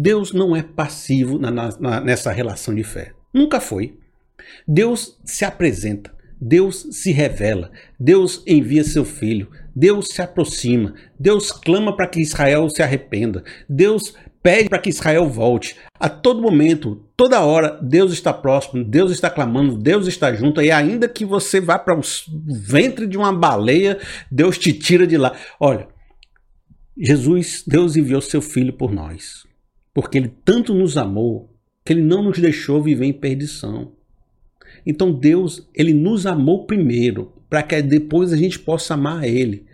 Deus 0.00 0.32
não 0.32 0.54
é 0.54 0.62
passivo 0.62 1.40
na, 1.40 1.50
na, 1.50 2.00
nessa 2.00 2.30
relação 2.30 2.72
de 2.72 2.84
fé. 2.84 3.10
Nunca 3.34 3.58
foi. 3.58 3.98
Deus 4.66 5.18
se 5.24 5.44
apresenta, 5.44 6.14
Deus 6.40 6.86
se 6.92 7.10
revela, 7.10 7.72
Deus 7.98 8.44
envia 8.46 8.84
seu 8.84 9.04
filho, 9.04 9.50
Deus 9.74 10.06
se 10.12 10.22
aproxima, 10.22 10.94
Deus 11.18 11.50
clama 11.50 11.96
para 11.96 12.06
que 12.06 12.22
Israel 12.22 12.70
se 12.70 12.80
arrependa, 12.80 13.42
Deus 13.68 14.14
pede 14.40 14.68
para 14.68 14.78
que 14.78 14.88
Israel 14.88 15.28
volte. 15.28 15.74
A 15.98 16.08
todo 16.08 16.40
momento, 16.40 17.04
toda 17.16 17.44
hora, 17.44 17.76
Deus 17.82 18.12
está 18.12 18.32
próximo, 18.32 18.84
Deus 18.84 19.10
está 19.10 19.28
clamando, 19.28 19.76
Deus 19.76 20.06
está 20.06 20.32
junto, 20.32 20.62
e 20.62 20.70
ainda 20.70 21.08
que 21.08 21.24
você 21.24 21.60
vá 21.60 21.76
para 21.76 21.98
o 21.98 22.02
ventre 22.46 23.04
de 23.04 23.18
uma 23.18 23.32
baleia, 23.32 23.98
Deus 24.30 24.56
te 24.56 24.72
tira 24.72 25.08
de 25.08 25.16
lá. 25.16 25.34
Olha, 25.58 25.88
Jesus, 26.96 27.64
Deus 27.66 27.96
enviou 27.96 28.20
seu 28.20 28.40
filho 28.40 28.72
por 28.72 28.92
nós, 28.92 29.47
porque 29.92 30.18
ele 30.18 30.32
tanto 30.44 30.74
nos 30.74 30.96
amou 30.96 31.50
que 31.84 31.92
ele 31.92 32.02
não 32.02 32.22
nos 32.22 32.38
deixou 32.38 32.82
viver 32.82 33.06
em 33.06 33.12
perdição. 33.12 33.92
Então 34.86 35.12
Deus, 35.12 35.68
ele 35.74 35.92
nos 35.92 36.26
amou 36.26 36.66
primeiro, 36.66 37.32
para 37.48 37.62
que 37.62 37.80
depois 37.80 38.32
a 38.32 38.36
gente 38.36 38.58
possa 38.58 38.94
amar 38.94 39.24
Ele. 39.24 39.66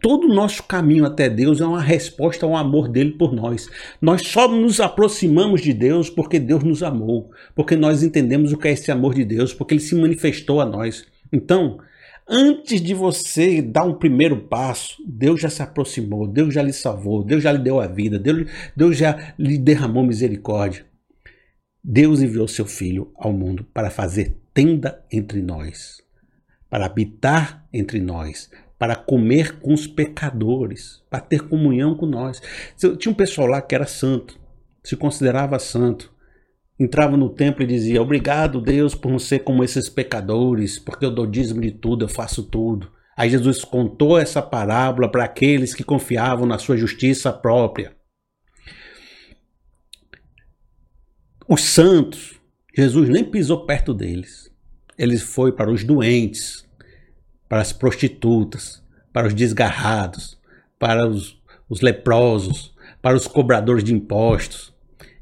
todo 0.00 0.24
o 0.26 0.34
nosso 0.34 0.64
caminho 0.64 1.04
até 1.04 1.28
Deus 1.28 1.60
é 1.60 1.66
uma 1.66 1.80
resposta 1.80 2.44
ao 2.44 2.56
amor 2.56 2.88
dele 2.88 3.12
por 3.12 3.32
nós. 3.32 3.68
Nós 4.00 4.22
só 4.22 4.48
nos 4.48 4.80
aproximamos 4.80 5.60
de 5.60 5.72
Deus 5.72 6.10
porque 6.10 6.38
Deus 6.38 6.64
nos 6.64 6.82
amou, 6.82 7.30
porque 7.54 7.76
nós 7.76 8.02
entendemos 8.02 8.52
o 8.52 8.58
que 8.58 8.68
é 8.68 8.72
esse 8.72 8.90
amor 8.90 9.14
de 9.14 9.24
Deus, 9.24 9.54
porque 9.54 9.74
Ele 9.74 9.80
se 9.80 9.94
manifestou 9.94 10.60
a 10.60 10.66
nós. 10.66 11.06
Então, 11.32 11.78
antes 12.28 12.80
de 12.80 12.94
você 12.94 13.62
dar 13.62 13.84
um 13.84 13.94
primeiro 13.94 14.42
passo, 14.42 14.96
Deus 15.06 15.40
já 15.40 15.50
se 15.50 15.62
aproximou, 15.62 16.26
Deus 16.26 16.52
já 16.52 16.62
lhe 16.62 16.72
salvou, 16.72 17.22
Deus 17.22 17.42
já 17.42 17.52
lhe 17.52 17.58
deu 17.58 17.80
a 17.80 17.86
vida, 17.86 18.18
Deus, 18.18 18.50
Deus 18.76 18.96
já 18.96 19.34
lhe 19.38 19.58
derramou 19.58 20.04
misericórdia. 20.04 20.86
Deus 21.82 22.20
enviou 22.20 22.48
seu 22.48 22.66
Filho 22.66 23.12
ao 23.14 23.32
mundo 23.32 23.64
para 23.72 23.90
fazer 23.90 24.36
tenda 24.52 25.04
entre 25.10 25.40
nós 25.40 26.04
para 26.68 26.86
habitar 26.86 27.66
entre 27.72 28.00
nós, 28.00 28.50
para 28.78 28.94
comer 28.94 29.60
com 29.60 29.72
os 29.72 29.86
pecadores, 29.86 31.02
para 31.08 31.20
ter 31.20 31.48
comunhão 31.48 31.94
com 31.94 32.06
nós. 32.06 32.42
Tinha 32.98 33.12
um 33.12 33.16
pessoal 33.16 33.48
lá 33.48 33.62
que 33.62 33.74
era 33.74 33.86
santo, 33.86 34.38
se 34.82 34.96
considerava 34.96 35.58
santo. 35.58 36.12
Entrava 36.78 37.16
no 37.16 37.30
templo 37.30 37.62
e 37.62 37.66
dizia: 37.66 38.02
Obrigado, 38.02 38.60
Deus, 38.60 38.94
por 38.94 39.10
não 39.10 39.18
ser 39.18 39.40
como 39.40 39.64
esses 39.64 39.88
pecadores, 39.88 40.78
porque 40.78 41.04
eu 41.04 41.10
dou 41.10 41.26
dízimo 41.26 41.60
de 41.60 41.70
tudo, 41.70 42.04
eu 42.04 42.08
faço 42.08 42.42
tudo. 42.42 42.90
Aí 43.16 43.30
Jesus 43.30 43.64
contou 43.64 44.18
essa 44.18 44.42
parábola 44.42 45.10
para 45.10 45.24
aqueles 45.24 45.74
que 45.74 45.82
confiavam 45.82 46.46
na 46.46 46.58
sua 46.58 46.76
justiça 46.76 47.32
própria. 47.32 47.96
Os 51.48 51.62
santos, 51.62 52.38
Jesus 52.76 53.08
nem 53.08 53.24
pisou 53.24 53.64
perto 53.64 53.94
deles 53.94 54.46
ele 54.98 55.18
foi 55.18 55.52
para 55.52 55.70
os 55.70 55.84
doentes, 55.84 56.66
para 57.48 57.60
as 57.60 57.72
prostitutas, 57.72 58.82
para 59.12 59.26
os 59.26 59.34
desgarrados, 59.34 60.38
para 60.78 61.06
os, 61.06 61.40
os 61.68 61.80
leprosos, 61.80 62.74
para 63.02 63.16
os 63.16 63.26
cobradores 63.26 63.84
de 63.84 63.94
impostos. 63.94 64.74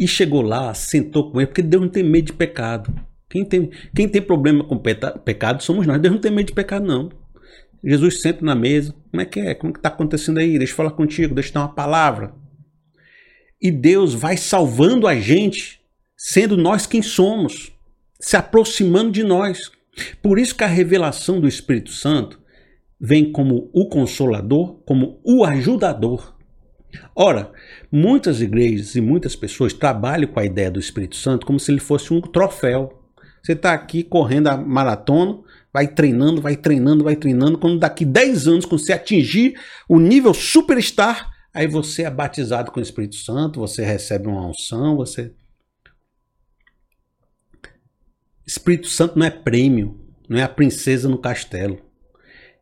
E 0.00 0.08
chegou 0.08 0.40
lá, 0.40 0.72
sentou 0.72 1.30
com 1.30 1.38
ele, 1.38 1.48
porque 1.48 1.60
Deus 1.60 1.82
não 1.82 1.90
tem 1.90 2.02
medo 2.02 2.28
de 2.28 2.32
pecado. 2.32 2.90
Quem 3.28 3.44
tem, 3.44 3.70
quem 3.94 4.08
tem 4.08 4.22
problema 4.22 4.64
com 4.64 4.78
pecado 4.78 5.62
somos 5.62 5.86
nós. 5.86 6.00
Deus 6.00 6.14
não 6.14 6.20
tem 6.20 6.32
medo 6.32 6.46
de 6.46 6.54
pecado, 6.54 6.86
não. 6.86 7.10
Jesus 7.84 8.22
senta 8.22 8.42
na 8.42 8.54
mesa. 8.54 8.94
Como 9.10 9.20
é 9.20 9.26
que 9.26 9.38
é? 9.38 9.54
Como 9.54 9.70
é 9.70 9.72
que 9.74 9.78
está 9.78 9.90
acontecendo 9.90 10.38
aí? 10.38 10.56
Deixa 10.56 10.72
eu 10.72 10.76
falar 10.76 10.92
contigo, 10.92 11.34
deixa 11.34 11.50
eu 11.50 11.54
dar 11.54 11.60
uma 11.60 11.74
palavra. 11.74 12.34
E 13.60 13.70
Deus 13.70 14.14
vai 14.14 14.38
salvando 14.38 15.06
a 15.06 15.14
gente, 15.14 15.82
sendo 16.16 16.56
nós 16.56 16.86
quem 16.86 17.02
somos 17.02 17.70
se 18.18 18.36
aproximando 18.36 19.12
de 19.12 19.22
nós. 19.22 19.70
Por 20.22 20.38
isso 20.38 20.54
que 20.54 20.64
a 20.64 20.68
revelação 20.68 21.40
do 21.40 21.46
Espírito 21.46 21.90
Santo 21.90 22.40
vem 22.98 23.30
como 23.30 23.70
o 23.72 23.86
consolador, 23.86 24.82
como 24.86 25.20
o 25.22 25.44
ajudador. 25.44 26.39
Ora, 27.14 27.52
muitas 27.90 28.40
igrejas 28.40 28.94
e 28.94 29.00
muitas 29.00 29.36
pessoas 29.36 29.72
trabalham 29.72 30.30
com 30.30 30.40
a 30.40 30.44
ideia 30.44 30.70
do 30.70 30.80
Espírito 30.80 31.16
Santo 31.16 31.46
como 31.46 31.60
se 31.60 31.70
ele 31.70 31.80
fosse 31.80 32.12
um 32.12 32.20
troféu. 32.20 33.02
Você 33.42 33.52
está 33.52 33.72
aqui 33.72 34.02
correndo 34.02 34.48
a 34.48 34.56
maratona, 34.56 35.40
vai 35.72 35.88
treinando, 35.88 36.40
vai 36.40 36.56
treinando, 36.56 37.04
vai 37.04 37.16
treinando. 37.16 37.58
Quando 37.58 37.78
daqui 37.78 38.04
10 38.04 38.48
anos, 38.48 38.64
quando 38.64 38.80
você 38.80 38.92
atingir 38.92 39.54
o 39.88 39.98
nível 39.98 40.34
superstar, 40.34 41.30
aí 41.54 41.66
você 41.66 42.02
é 42.02 42.10
batizado 42.10 42.70
com 42.70 42.80
o 42.80 42.82
Espírito 42.82 43.16
Santo, 43.16 43.60
você 43.60 43.84
recebe 43.84 44.28
uma 44.28 44.46
unção, 44.46 44.96
você 44.96 45.32
Espírito 48.46 48.88
Santo 48.88 49.16
não 49.16 49.24
é 49.24 49.30
prêmio, 49.30 50.00
não 50.28 50.36
é 50.36 50.42
a 50.42 50.48
princesa 50.48 51.08
no 51.08 51.18
castelo. 51.18 51.78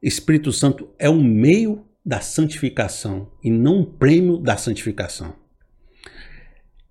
Espírito 0.02 0.52
Santo 0.52 0.90
é 0.98 1.08
um 1.08 1.22
meio 1.22 1.87
da 2.04 2.20
santificação 2.20 3.30
e 3.42 3.50
não 3.50 3.80
um 3.80 3.84
prêmio 3.84 4.38
da 4.38 4.56
santificação. 4.56 5.34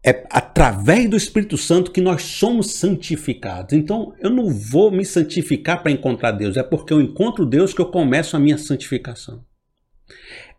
É 0.06 0.26
através 0.30 1.10
do 1.10 1.18
Espírito 1.18 1.58
Santo 1.58 1.92
que 1.92 2.00
nós 2.00 2.22
somos 2.22 2.76
santificados. 2.76 3.74
Então, 3.74 4.14
eu 4.20 4.30
não 4.30 4.50
vou 4.50 4.92
me 4.92 5.04
santificar 5.04 5.82
para 5.82 5.92
encontrar 5.92 6.32
Deus, 6.32 6.56
é 6.56 6.64
porque 6.64 6.94
eu 6.94 7.02
encontro 7.02 7.46
Deus 7.46 7.74
que 7.74 7.82
eu 7.82 7.88
começo 7.88 8.36
a 8.36 8.40
minha 8.40 8.58
santificação. 8.58 9.44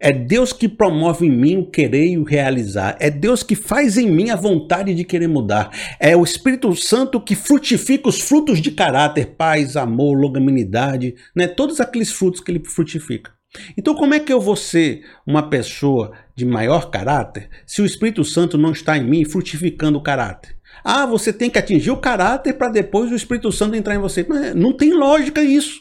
É 0.00 0.12
Deus 0.12 0.52
que 0.52 0.68
promove 0.68 1.26
em 1.26 1.30
mim 1.30 1.56
o 1.56 1.66
querer 1.66 2.06
e 2.08 2.18
o 2.18 2.22
realizar. 2.22 2.96
É 3.00 3.10
Deus 3.10 3.42
que 3.42 3.56
faz 3.56 3.96
em 3.96 4.10
mim 4.10 4.30
a 4.30 4.36
vontade 4.36 4.94
de 4.94 5.02
querer 5.02 5.26
mudar. 5.26 5.70
É 5.98 6.16
o 6.16 6.22
Espírito 6.22 6.74
Santo 6.76 7.20
que 7.20 7.34
frutifica 7.34 8.08
os 8.08 8.20
frutos 8.20 8.60
de 8.60 8.70
caráter, 8.70 9.34
paz, 9.36 9.76
amor, 9.76 10.16
longanimidade, 10.16 11.16
né? 11.34 11.48
Todos 11.48 11.80
aqueles 11.80 12.12
frutos 12.12 12.40
que 12.40 12.50
ele 12.50 12.62
frutifica. 12.64 13.37
Então, 13.76 13.94
como 13.94 14.14
é 14.14 14.20
que 14.20 14.32
eu 14.32 14.40
vou 14.40 14.56
ser 14.56 15.06
uma 15.26 15.48
pessoa 15.48 16.12
de 16.34 16.44
maior 16.44 16.90
caráter 16.90 17.48
se 17.66 17.80
o 17.80 17.86
Espírito 17.86 18.24
Santo 18.24 18.58
não 18.58 18.72
está 18.72 18.96
em 18.96 19.04
mim 19.04 19.24
frutificando 19.24 19.98
o 19.98 20.02
caráter? 20.02 20.56
Ah, 20.84 21.06
você 21.06 21.32
tem 21.32 21.50
que 21.50 21.58
atingir 21.58 21.90
o 21.90 22.00
caráter 22.00 22.54
para 22.54 22.70
depois 22.70 23.10
o 23.10 23.14
Espírito 23.14 23.50
Santo 23.50 23.74
entrar 23.74 23.94
em 23.94 24.00
você. 24.00 24.24
Mas 24.28 24.54
não 24.54 24.72
tem 24.72 24.92
lógica 24.92 25.42
isso. 25.42 25.80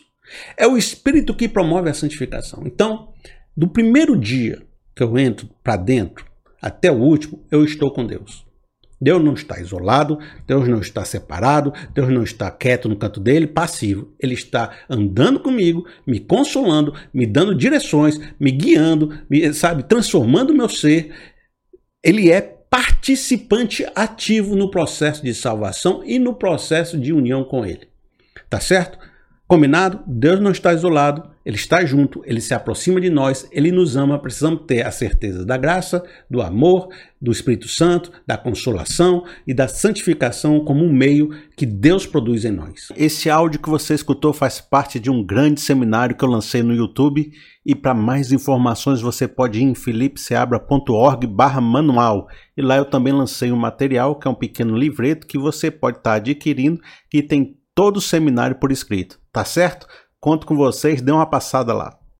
É 0.55 0.67
o 0.67 0.77
Espírito 0.77 1.35
que 1.35 1.47
promove 1.47 1.89
a 1.89 1.93
santificação. 1.93 2.63
Então, 2.65 3.09
do 3.55 3.67
primeiro 3.67 4.17
dia 4.17 4.61
que 4.95 5.03
eu 5.03 5.17
entro 5.17 5.49
para 5.63 5.77
dentro 5.77 6.25
até 6.61 6.91
o 6.91 6.95
último, 6.95 7.45
eu 7.51 7.63
estou 7.63 7.93
com 7.93 8.05
Deus. 8.05 8.46
Deus 8.99 9.23
não 9.23 9.33
está 9.33 9.59
isolado, 9.59 10.19
Deus 10.45 10.67
não 10.67 10.79
está 10.79 11.05
separado, 11.05 11.71
Deus 11.93 12.09
não 12.09 12.23
está 12.23 12.49
quieto 12.49 12.89
no 12.89 12.95
canto 12.95 13.19
dele, 13.19 13.45
passivo. 13.45 14.13
Ele 14.19 14.33
está 14.33 14.71
andando 14.89 15.39
comigo, 15.39 15.85
me 16.05 16.19
consolando, 16.19 16.93
me 17.13 17.25
dando 17.25 17.55
direções, 17.55 18.19
me 18.39 18.51
guiando, 18.51 19.19
me, 19.29 19.53
sabe, 19.53 19.83
transformando 19.83 20.51
o 20.51 20.55
meu 20.55 20.67
ser. 20.67 21.13
Ele 22.03 22.31
é 22.31 22.41
participante 22.41 23.85
ativo 23.95 24.55
no 24.55 24.69
processo 24.69 25.23
de 25.23 25.33
salvação 25.33 26.03
e 26.03 26.19
no 26.19 26.33
processo 26.33 26.97
de 26.97 27.13
união 27.13 27.43
com 27.43 27.65
ele. 27.65 27.87
Tá 28.49 28.59
certo? 28.59 28.97
Combinado? 29.47 30.01
Deus 30.05 30.39
não 30.41 30.51
está 30.51 30.73
isolado, 30.73 31.23
Ele 31.45 31.55
está 31.55 31.85
junto, 31.85 32.21
Ele 32.25 32.41
se 32.41 32.53
aproxima 32.53 32.99
de 32.99 33.09
nós, 33.09 33.47
Ele 33.49 33.71
nos 33.71 33.95
ama. 33.95 34.19
Precisamos 34.19 34.63
ter 34.67 34.85
a 34.85 34.91
certeza 34.91 35.45
da 35.45 35.55
graça, 35.55 36.03
do 36.29 36.41
amor, 36.41 36.89
do 37.21 37.31
Espírito 37.31 37.69
Santo, 37.69 38.11
da 38.27 38.37
consolação 38.37 39.23
e 39.47 39.53
da 39.53 39.69
santificação 39.69 40.59
como 40.65 40.83
um 40.83 40.91
meio 40.91 41.29
que 41.55 41.65
Deus 41.65 42.05
produz 42.05 42.43
em 42.43 42.51
nós. 42.51 42.89
Esse 42.97 43.29
áudio 43.29 43.61
que 43.61 43.69
você 43.69 43.93
escutou 43.93 44.33
faz 44.33 44.59
parte 44.59 44.99
de 44.99 45.09
um 45.09 45.25
grande 45.25 45.61
seminário 45.61 46.17
que 46.17 46.25
eu 46.25 46.29
lancei 46.29 46.61
no 46.61 46.75
YouTube. 46.75 47.31
E 47.65 47.73
para 47.73 47.93
mais 47.93 48.33
informações 48.33 48.99
você 49.01 49.29
pode 49.29 49.59
ir 49.59 49.63
em 49.63 49.75
filipeseabra.org/manual. 49.75 52.27
E 52.55 52.61
lá 52.61 52.75
eu 52.75 52.85
também 52.85 53.13
lancei 53.13 53.51
um 53.51 53.57
material 53.57 54.19
que 54.19 54.27
é 54.27 54.31
um 54.31 54.35
pequeno 54.35 54.77
livreto 54.77 55.25
que 55.25 55.37
você 55.37 55.71
pode 55.71 55.99
estar 55.99 56.15
adquirindo, 56.15 56.81
que 57.09 57.23
tem 57.23 57.55
todo 57.77 57.97
o 57.97 58.01
seminário 58.01 58.55
por 58.55 58.71
escrito, 58.71 59.19
tá 59.31 59.45
certo? 59.45 59.85
Conto 60.19 60.47
com 60.47 60.55
vocês, 60.55 60.99
dê 60.99 61.11
uma 61.11 61.29
passada 61.29 61.75
lá. 61.75 61.96